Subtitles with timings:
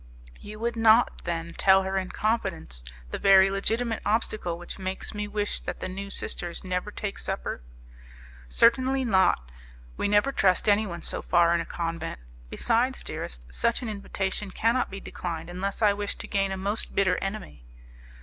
[0.39, 5.27] "You would not, then, tell her in confidence the very legitimate obstacle which makes me
[5.27, 7.61] wish that the new sisters never take supper?"
[8.49, 9.51] "Certainly not:
[9.97, 12.19] we never trust anyone so far in a convent.
[12.49, 16.95] Besides, dearest, such an invitation cannot be declined unless I wish to gain a most
[16.95, 17.63] bitter enemy."